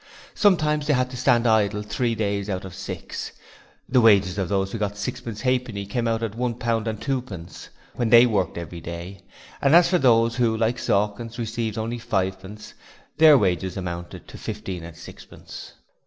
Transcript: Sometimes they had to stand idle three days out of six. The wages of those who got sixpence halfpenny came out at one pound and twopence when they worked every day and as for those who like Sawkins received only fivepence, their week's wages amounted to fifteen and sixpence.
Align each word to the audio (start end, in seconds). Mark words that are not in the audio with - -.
Sometimes 0.33 0.87
they 0.87 0.93
had 0.93 1.11
to 1.11 1.15
stand 1.15 1.45
idle 1.45 1.83
three 1.83 2.15
days 2.15 2.49
out 2.49 2.65
of 2.65 2.73
six. 2.73 3.33
The 3.87 4.01
wages 4.01 4.39
of 4.39 4.49
those 4.49 4.71
who 4.71 4.79
got 4.79 4.97
sixpence 4.97 5.41
halfpenny 5.41 5.85
came 5.85 6.07
out 6.07 6.23
at 6.23 6.33
one 6.33 6.55
pound 6.55 6.87
and 6.87 6.99
twopence 6.99 7.69
when 7.93 8.09
they 8.09 8.25
worked 8.25 8.57
every 8.57 8.81
day 8.81 9.21
and 9.61 9.75
as 9.75 9.89
for 9.91 9.99
those 9.99 10.37
who 10.37 10.57
like 10.57 10.79
Sawkins 10.79 11.37
received 11.37 11.77
only 11.77 11.99
fivepence, 11.99 12.73
their 13.19 13.37
week's 13.37 13.61
wages 13.61 13.77
amounted 13.77 14.27
to 14.29 14.39
fifteen 14.39 14.83
and 14.83 14.97
sixpence. 14.97 15.73